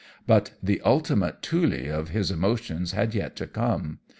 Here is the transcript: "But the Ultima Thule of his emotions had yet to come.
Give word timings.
"But 0.25 0.53
the 0.63 0.81
Ultima 0.83 1.35
Thule 1.43 1.91
of 1.95 2.09
his 2.09 2.31
emotions 2.31 2.93
had 2.93 3.13
yet 3.13 3.35
to 3.35 3.45
come. 3.45 3.99